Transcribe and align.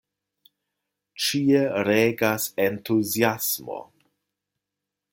Ĉie 1.25 1.61
regas 1.89 2.49
entuziasmo. 2.65 3.81